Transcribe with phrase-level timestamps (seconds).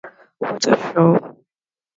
[0.39, 1.37] What a show!